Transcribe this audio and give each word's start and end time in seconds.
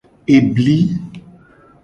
Ebi. 0.35 0.67